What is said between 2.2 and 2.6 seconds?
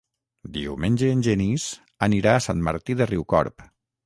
a